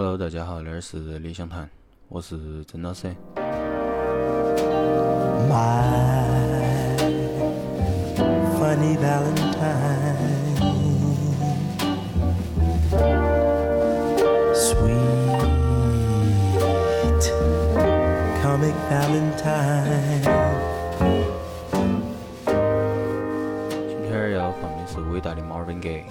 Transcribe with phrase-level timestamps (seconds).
[0.00, 1.68] Hello，大家好，这儿是理想谈，
[2.08, 3.08] 我是曾老师。
[5.50, 5.58] My
[8.60, 10.14] funny Valentine,
[14.54, 15.32] sweet
[18.40, 20.22] comic Valentine.
[23.88, 26.04] 今天要放的是伟大的 Marvin Gaye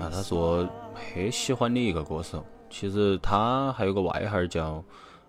[0.00, 2.42] 啊，他是我很喜欢的一个歌手。
[2.70, 4.84] 其实他还有个外号叫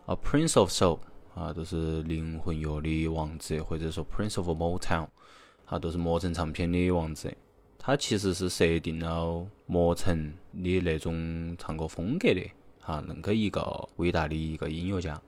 [0.05, 0.99] 啊 Prince of Soul
[1.35, 5.07] 啊，就是灵魂乐的王子，或者说 Prince of Motown
[5.65, 7.35] 啊，都是魔城唱片的王子。
[7.77, 12.41] 他其实是设定了魔城的那种唱歌风格的，
[12.81, 15.19] 哈，恁个一个伟大的一个音乐家。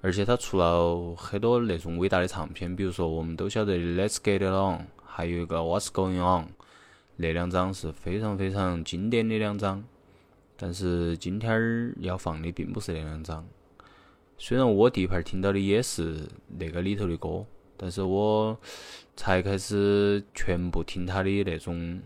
[0.00, 6.44] 而且他出了很多那种伟大的唱片，比如说我们都晓得的《Let's Get It On》，还有一个《What's Going On》，
[7.16, 9.84] 那两张是非常非常经典的两张。
[10.62, 13.48] 但是今天儿要放的并不是那两张，
[14.36, 17.46] 虽然我第一盘听到的也是那个里头的歌，
[17.78, 18.54] 但是我
[19.16, 22.02] 才开始全部听他的那种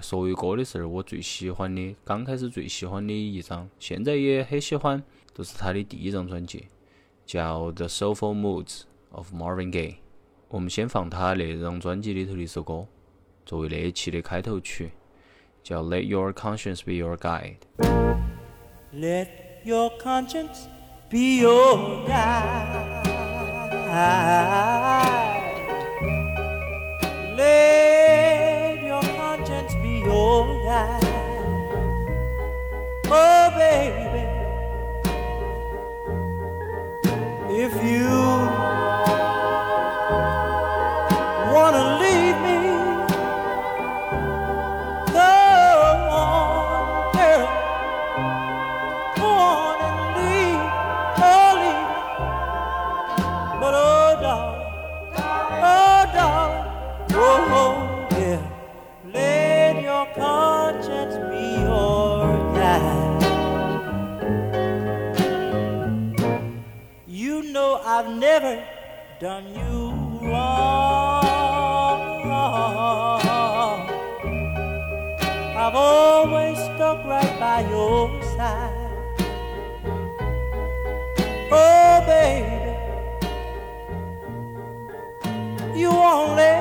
[0.00, 5.02] 所有歌的时候，我最喜欢的，刚开始最喜欢的一张，现在也很喜欢，
[5.34, 6.64] 都是他的第一张专辑，
[7.26, 9.92] 叫《The Soulful Moods of Marvin Gaye》。
[10.48, 12.86] 我们先放他那张专辑里头的一首歌，
[13.44, 14.92] 作为那一期的开头曲，
[15.62, 17.58] 叫《Let Your Conscience Be Your Guide》。
[18.92, 20.66] Let your conscience
[21.10, 23.06] be your guide.
[27.36, 31.04] Let your conscience be your guide.
[33.10, 34.24] Oh, baby,
[37.62, 38.97] if you
[67.98, 68.62] I've never
[69.18, 69.90] done you
[70.22, 71.24] wrong.
[75.56, 78.92] I've always stuck right by your side.
[81.50, 82.70] Oh, baby,
[85.76, 86.57] you only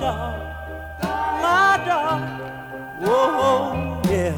[0.00, 0.48] Darling,
[1.42, 2.40] my darling.
[3.02, 4.34] Whoa, yeah.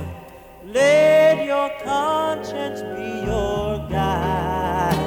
[0.67, 4.99] Let your conscience be your guide.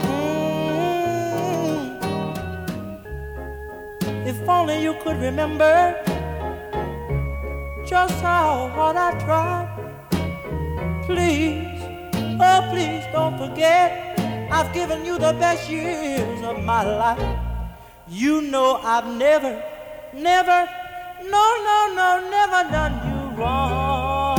[0.00, 1.96] Mm.
[4.26, 5.96] If only you could remember
[7.86, 9.68] just how hard I tried.
[11.06, 11.80] Please,
[12.38, 14.05] oh please don't forget
[14.50, 17.38] I've given you the best years of my life.
[18.08, 19.62] You know I've never,
[20.14, 20.68] never,
[21.24, 24.36] no, no, no, never done you wrong.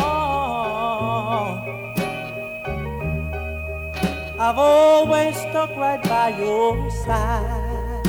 [4.39, 8.03] I've always stuck right by your side.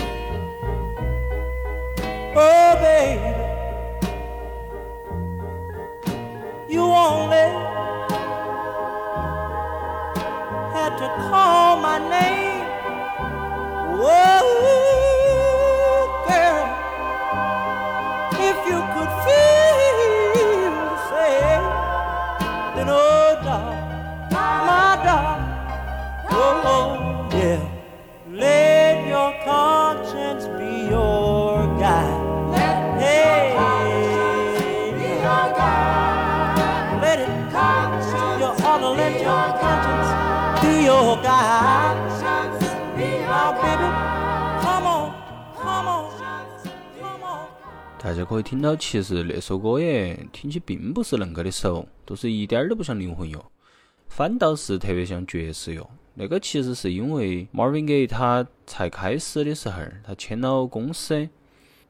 [2.36, 3.34] Oh, baby,
[6.72, 7.48] you only
[10.98, 12.66] to call my name.
[14.02, 14.87] Whoa,
[40.58, 41.96] conscience be your guide.
[43.28, 43.88] Now, baby,
[44.62, 45.12] come on,
[45.56, 46.10] come on,
[46.98, 47.48] come on.
[47.98, 53.44] 大家可以听到，其实那首歌耶，听起并不是恁个的熟，都是一点儿都不像灵魂乐，
[54.08, 55.88] 反倒是特别像爵士乐。
[56.14, 61.28] 那个其实是因为 Marvin Gaye 他才开始的时候，他签了公司，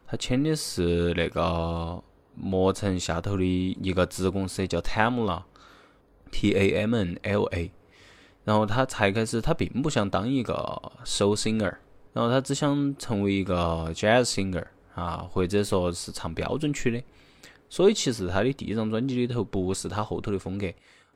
[0.06, 2.02] 他签的是那个
[2.34, 7.70] 魔城下头的一个子公司叫 Tamla，T A M N L A。
[8.48, 10.54] 然后他才开始，他并不想当一个
[11.04, 11.70] soul singer，
[12.14, 14.64] 然后他只想成为一个 jazz singer
[14.94, 17.02] 啊，或者说是唱标准曲的。
[17.68, 20.66] 所以其实他的第一张专辑里头不是他后头的风格，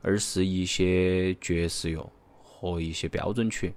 [0.03, 2.07] 而是一些爵士乐
[2.43, 3.73] 和一些标准曲。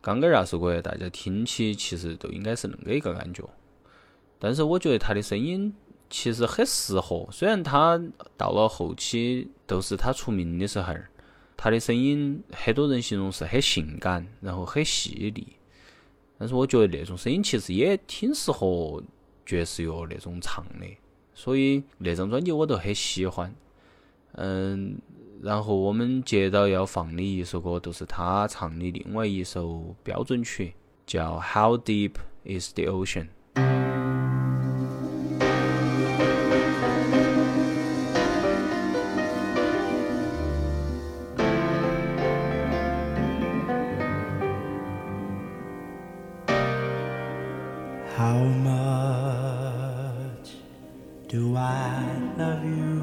[0.00, 3.42] 刚刚那首歌大家听起其实都应该是恁个一个感觉，
[4.38, 5.74] 但是我觉得他的声音
[6.08, 8.00] 其实很适合，虽然他
[8.36, 10.94] 到了后期都是他出名的时候，
[11.62, 15.46] 他的声音很多人形容是很性感，然后很细腻，
[16.36, 19.00] 但是我觉得那种声音其实也挺适合
[19.46, 20.86] 爵士乐那种唱的。
[21.32, 23.54] 所以那张专辑我都很喜欢，
[24.32, 24.98] 嗯，
[25.40, 30.74] 然后我们接着要放的一首歌就是他唱的另外一首标准曲，
[31.06, 32.14] 叫《How Deep
[32.44, 33.28] Is the Ocean》。
[48.32, 50.48] How much
[51.28, 52.02] do I
[52.38, 53.02] love you?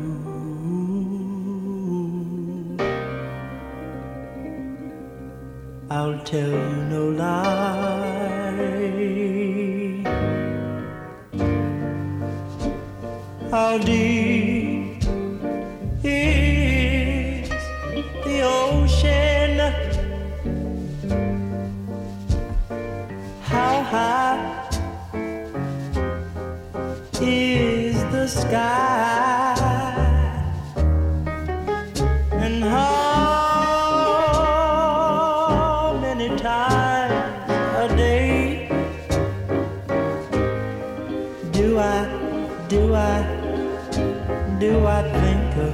[5.91, 7.68] I'll tell you no lie.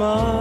[0.00, 0.39] Mom.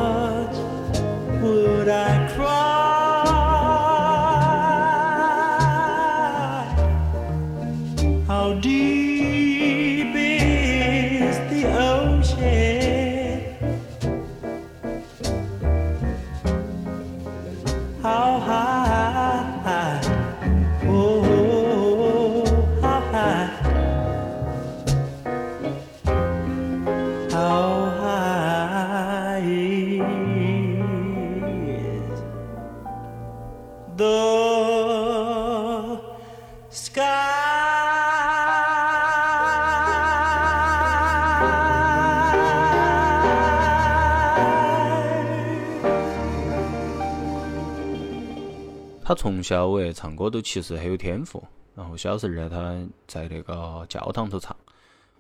[49.10, 54.56] 他从小诶唱歌都其实很有天赋，然后小时候呢他在那个教堂头唱，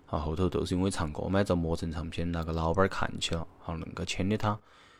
[0.05, 4.55] 啊后头都是因为唱歌嘛，遭魔神唱片，那个老板看起了，好恁个签的他，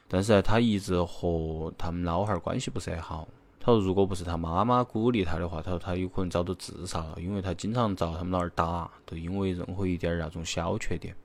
[0.08, 3.28] 但是呢他一直和他们老汉儿关系不是很好。
[3.60, 11.16] 他说：“如果不是他妈妈鼓励他的话，他说他有可能早都自杀了，因为他经常遭他们老儿打，都因为任何一点那种小缺点。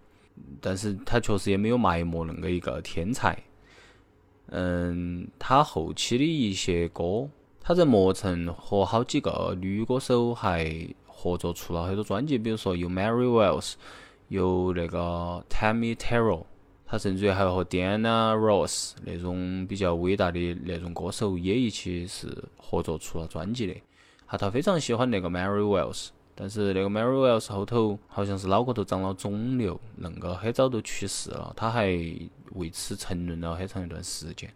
[0.61, 3.42] 但是他确实也没有埋没恁个一个天才。
[4.49, 7.26] 嗯，他后期的一些歌，
[7.66, 13.73] 他在魔城和好几个女歌手还合作出了很多专辑，比如说有 Mary Wells，
[14.28, 16.47] 有那个 Tammy t e r r e l。”
[16.87, 22.28] 他甚至于还和 Diana Ross 那种比较伟大的那种歌手也一起是
[22.59, 23.75] 合作出了专辑的。
[24.26, 31.52] 哈，他非常喜欢那个 Mary Wells，但是那个 Mary Wells 后头好像是脑壳头长了肿瘤，恁个很早都去世了。
[31.56, 31.87] 他还
[32.52, 34.52] 为此沉沦了很长一段时间。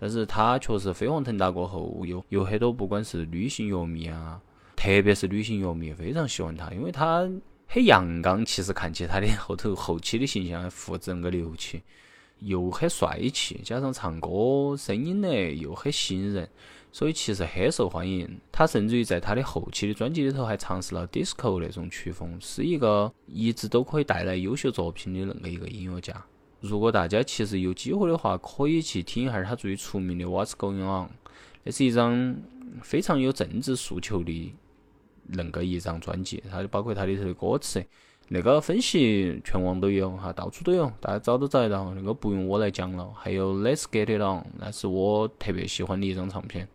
[0.00, 4.40] 但是他确实飞黄腾达过后，有有很多不管是女性乐迷啊，
[4.76, 7.28] 特别是女性乐迷非常喜欢他，因为他。
[7.70, 11.82] 很阳刚，其实看起他的后头后期的形象复制那个流气，
[12.38, 16.48] 又很帅气，加上唱歌声音呢又很吸引人，
[16.90, 18.40] 所以其实很受欢迎。
[18.50, 26.14] 他甚至于在他的后期的专辑里头还尝试了 disco 那种曲风，是一个一直都可以带来优秀作品的那个一个音乐家。
[26.60, 31.06] 如果大家其实有机会的话，可以去听一下他最出名的《What's Going On》，
[31.62, 32.36] 那是一张
[32.82, 34.54] 非常有政治诉求的
[35.26, 37.84] 那个一张专辑，它就包括它里头的歌词。
[38.30, 41.94] 那个分析全网都有哈，到处都有，大家找都找得到。
[41.94, 43.10] 那个不用我来讲了。
[43.14, 46.68] 还有《Let's Get It On》，那是我特别喜欢的一张唱片，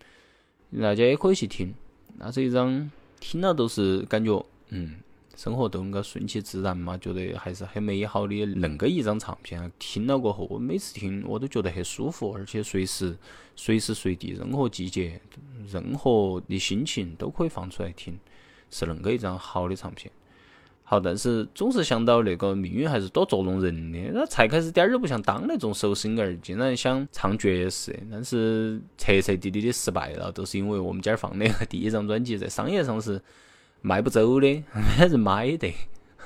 [0.82, 1.72] 大家也可以去听。
[2.18, 4.96] 那是一张听了都是感觉，嗯，
[5.36, 9.72] 生活都应该顺其自然嘛，觉得还是很美好的恁个一张唱片。
[9.80, 13.18] 听了过后，我每次听我都觉得很舒服，而且随时
[13.56, 15.20] 随时随地、任何季节、
[15.72, 18.18] 任何的心情都可以放出来听，
[18.70, 20.12] 是恁个一张好的唱片。
[20.86, 24.12] 好，但是总是想到那个命运还是多捉弄人的。
[24.13, 33.20] 那才开始点儿都不像当那种手声儿，竟然想唱爵士，但是彻彻底底的失败了，都是因为我们今儿放的第一张专辑在商业上是
[33.86, 35.72] 卖不走的，没人买的，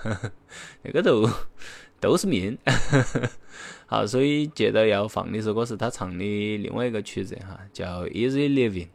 [0.83, 1.27] 那个都
[1.99, 2.55] 都是命。
[3.87, 6.23] 好，所以接着要放的首歌是他唱的
[6.57, 8.87] 另外一个曲子哈，叫《Easy Living》。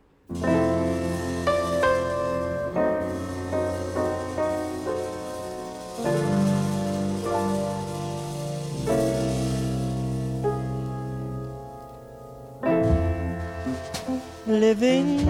[14.47, 15.27] living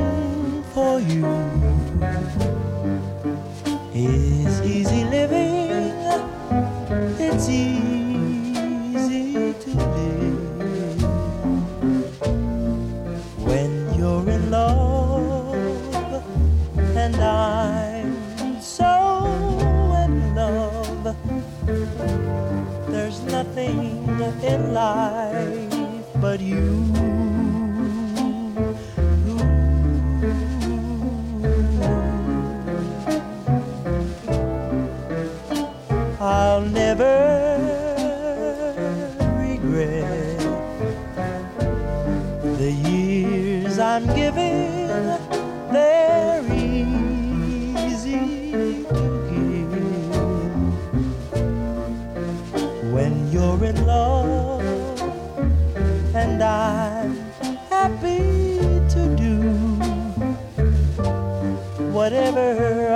[0.75, 1.25] for you
[43.83, 44.87] I'm giving,
[45.73, 48.21] they're easy
[48.85, 49.73] to give.
[52.93, 54.63] When you're in love,
[56.15, 57.17] and I'm
[57.71, 58.19] happy
[58.95, 59.35] to do
[61.91, 62.92] whatever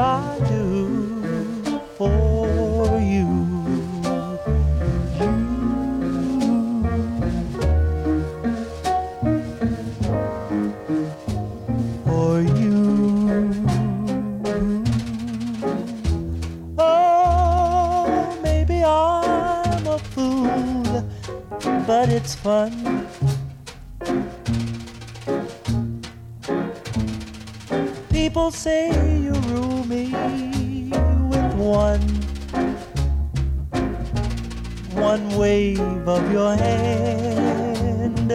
[22.47, 22.71] fun.
[28.11, 28.83] People say
[29.21, 30.05] you rule me
[31.33, 32.07] with one,
[34.95, 38.31] one wave of your hand.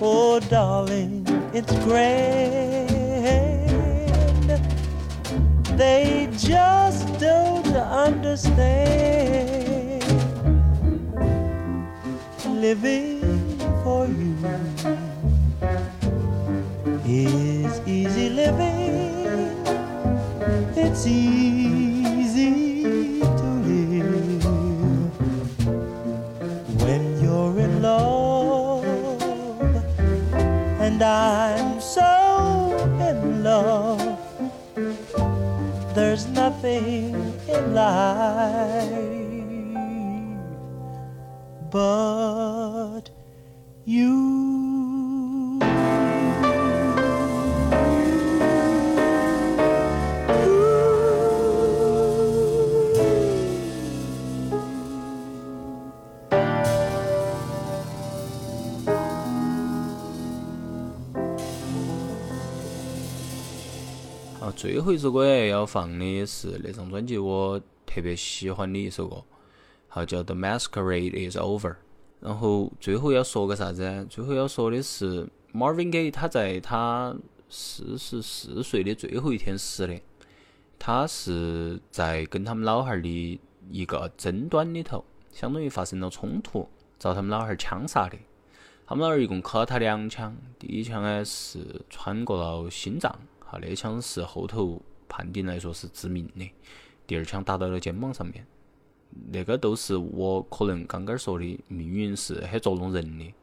[0.00, 2.88] Oh, darling, it's grand.
[5.76, 9.69] They just don't understand
[12.60, 13.20] living
[13.82, 14.36] for you
[17.06, 19.56] is easy living.
[20.76, 22.52] It's easy
[23.20, 24.44] to live
[26.82, 28.84] when you're in love,
[30.80, 32.76] and I'm so
[33.08, 34.18] in love.
[35.94, 37.14] There's nothing
[37.48, 39.10] in life
[41.70, 42.19] but
[64.60, 69.24] 最后一首歌要放的是那张专辑我特别喜欢的一首歌。
[69.88, 71.76] 好，叫 The Masquerade is over。
[72.20, 74.06] 然后最后要说个啥子？
[74.10, 77.16] 最后要说的是，Marvin Gaye 他在他
[77.48, 79.98] 四十四岁的最后一天死的。
[80.78, 83.40] 他是在跟他们老汉儿的
[83.70, 85.02] 一个争端里头，
[85.32, 88.18] 相当于发生了冲突，遭他们老汉儿枪杀的。
[88.86, 93.18] 他们老汉儿一共磕了他两枪，第一枪呢是穿过了心脏，
[93.50, 96.50] 啊，那枪是后头判定来说是致命的。
[97.06, 98.46] 第二枪打到了肩膀上面。
[99.32, 103.34] 那个都是我可能刚刚说的命运是很捉弄人的。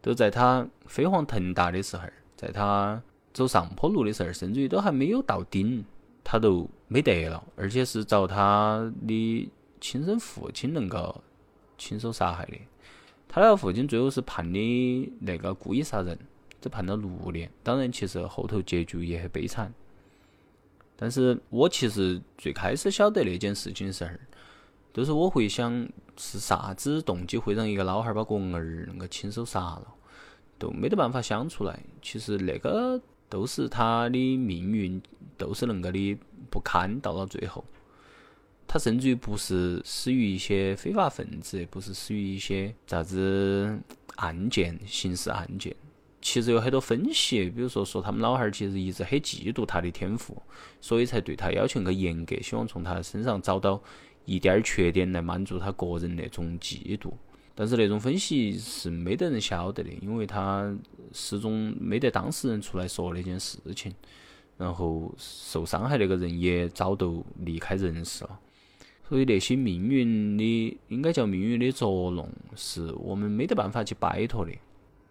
[0.00, 2.04] 都在他飞黄腾达的时候，
[2.36, 3.02] 在他
[3.34, 5.84] 走上坡路的时候，甚至于都还没有到顶，
[6.22, 11.22] 他都没得了，而且是遭他的亲生父亲能够
[11.76, 12.56] 亲手杀害的。
[13.26, 16.16] 他那个父亲最后是判的那个故意杀人，
[16.60, 17.50] 只判了六年。
[17.62, 19.72] 当然，其实后头结局也很悲惨。
[20.96, 24.10] 但是我其实最开始晓得那件事情的时候，
[24.92, 29.86] 都是我会想是啥子动机会让一个老汉儿把个儿能够亲手杀了，
[30.58, 31.78] 都没得办法想出来。
[32.02, 35.00] 其实那个都是他的命运，
[35.36, 36.18] 都是恁个的
[36.50, 37.64] 不堪到了最后。
[38.66, 43.78] 他甚至于不是死于一些非法分子，不是死于一些啥子
[44.16, 45.74] 案件、刑事案件。
[46.20, 50.42] 其实有很多分析，比如说说他们老汉儿其实一直很嫉妒他的天赋，
[50.80, 53.80] 所以才对他要求个严格，希望从他身上找到
[54.24, 57.12] 一点儿缺点来满足他个人那种嫉妒。
[57.54, 60.76] 但是那种分析是没得人晓得的，因为他
[61.12, 63.92] 始终没得当事人出来说那件事情，
[64.56, 68.38] 然后受伤害那个人也早都离开人世了。
[69.08, 74.52] 所以那些命运的，应该叫命运的捉弄，是我们没得办法去摆脱的。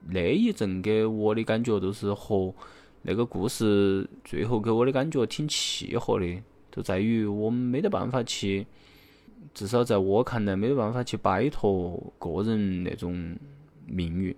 [0.10, 2.54] 那一阵给我的感觉都是和
[3.02, 8.66] 那个故事最后给我的感觉挺契合的，就在于我们没得办法去，
[9.54, 13.38] 至少在我看来没得办法去摆脱个人那种
[13.86, 14.36] 命运。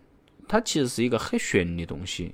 [0.48, 2.34] 它其实是一个很玄的东西。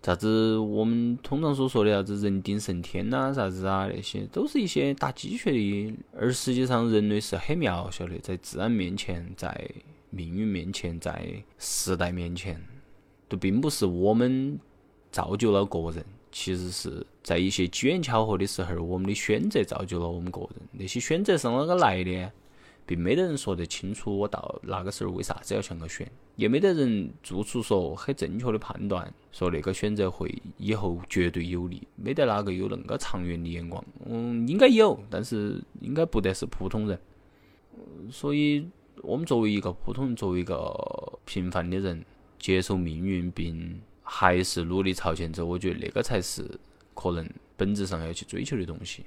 [0.00, 5.94] 啥子我们通常所说的啥子人定胜天呐，啥子啊，那些都是一些打鸡血的。
[6.16, 9.70] 而实际上，人类是很渺小的，在自然面前，在
[10.10, 12.62] 命运面前，在时代面前，
[13.28, 14.58] 都并不是我们
[15.10, 16.04] 造就了个人。
[16.30, 20.50] 其实是在一些机缘巧合的时候，我们的选择造就了我们个人。
[20.72, 22.30] 那些选择是啷个来的？
[22.84, 33.84] 并没得人说得清楚，我到那个时候为啥子要向个选，也没得人做出说很正确的判断，说那个选择会以后绝对有利，没得哪个有恁个长远的眼光。
[34.06, 36.98] 嗯，应该有，但是应该不得是普通人。
[38.10, 38.66] 所以，
[39.02, 42.04] 我们作为一个普通人，作为一个平凡的人，
[42.38, 46.48] 接受命运，并还是努力朝前走，我觉得那个才是
[46.94, 49.04] 可能本质上要去追求的东西。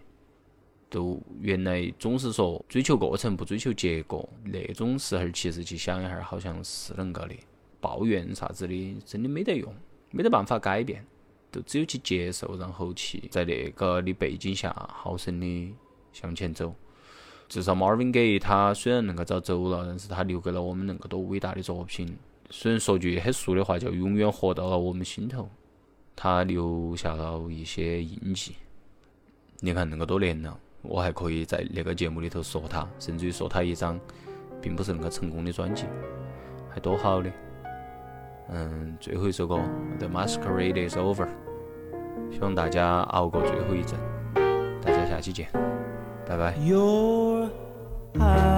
[0.89, 7.35] 都原来总是说追求过程不追求结果，那种时候其实去想一下，好像是恁个的。
[7.79, 9.73] 抱怨啥子的，真的没得用，
[10.11, 11.03] 没得办法改变，
[11.49, 15.73] 都只有去接受，然后去在那个的背景下好生的
[16.11, 16.75] 向前走。
[17.51, 22.17] 至少 Marvin Gaye 他虽然恁个早走了，但是他留给了我们恁个多伟大的作品。
[22.49, 25.49] 虽然说句很俗的话，叫永远活到了我们心头。
[26.15, 28.53] 他留下了一些印记。
[29.59, 30.57] 你看恁个多年了。
[30.81, 33.99] 我还可以在那个节目里头说他，甚至于说他一张
[34.61, 35.83] 并不是那么成功的专辑，
[36.69, 37.29] 还多好的。
[38.47, 39.55] 嗯，最后一首歌
[39.99, 41.27] 《The Masquerade Is Over》，
[42.33, 43.99] 希望大家熬过最后一阵。
[44.81, 45.49] 大家下期见，
[46.31, 46.55] Bye bye.
[46.63, 47.51] Your
[48.17, 48.55] eyes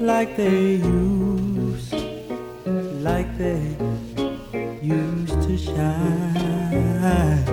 [0.00, 1.92] like they used,
[3.02, 3.76] like they
[4.80, 7.45] used to shine.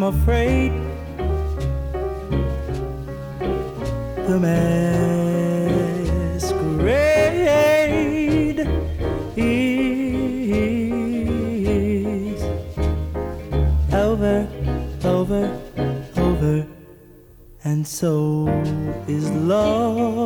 [0.00, 0.70] I'm afraid.
[4.28, 4.68] The masquerade
[9.36, 9.82] is
[13.92, 14.46] over,
[15.02, 15.60] over,
[16.16, 16.64] over,
[17.64, 18.46] and so
[19.08, 20.17] is love,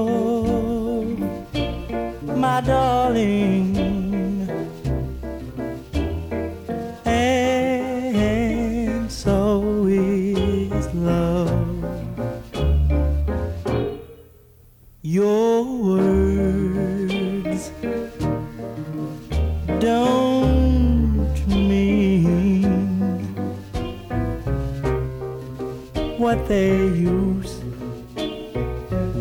[26.22, 27.64] what they used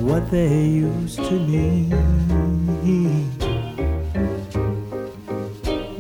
[0.05, 1.89] what they used to mean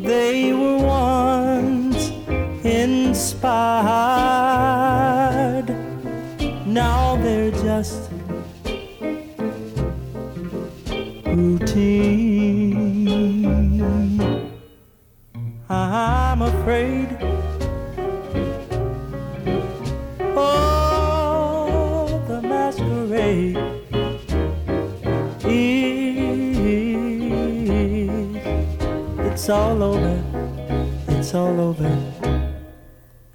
[0.03, 2.11] they were once
[2.63, 4.10] inspired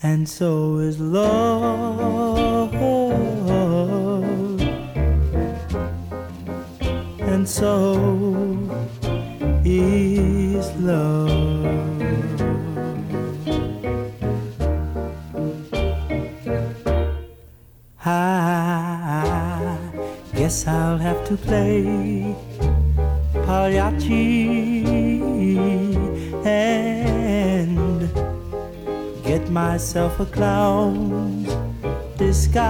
[0.02, 2.74] and so is love.
[7.20, 7.96] And so
[9.64, 11.30] is love.
[18.04, 19.78] I
[20.34, 22.36] guess I'll have to play
[23.32, 24.75] Pagliacci
[29.56, 31.48] myself a clown's
[32.18, 32.60] disguise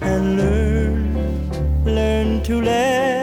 [0.00, 3.15] and learn, learn to laugh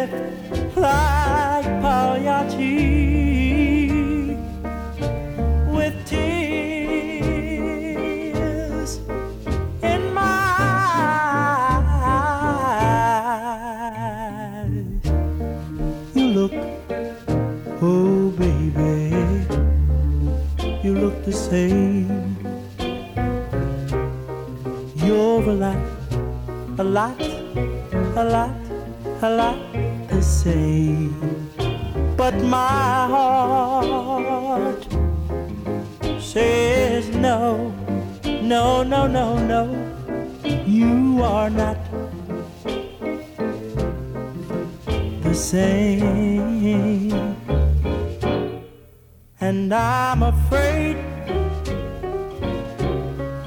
[49.74, 50.98] And I'm afraid,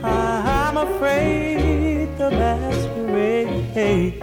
[0.03, 4.19] I'm afraid the masquerade.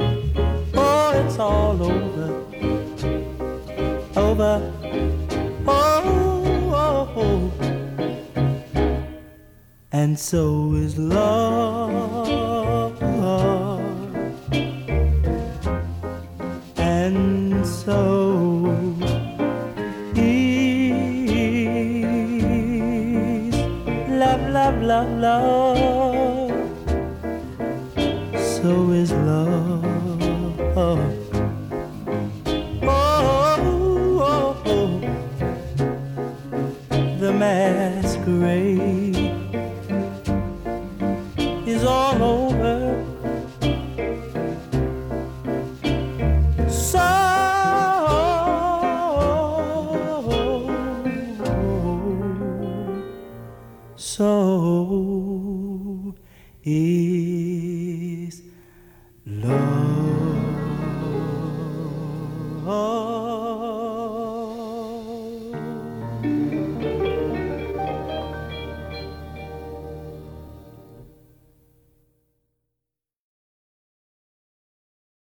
[0.73, 2.27] Oh, it's all over,
[4.19, 4.73] over.
[5.65, 7.53] Oh, oh, oh.
[9.93, 11.82] And so is love.